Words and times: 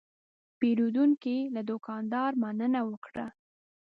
پیرودونکی 0.59 1.37
له 1.55 1.61
دوکاندار 1.69 2.31
مننه 2.41 2.81
وکړه. 2.89 3.25